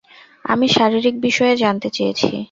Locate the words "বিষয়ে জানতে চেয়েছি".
1.21-2.31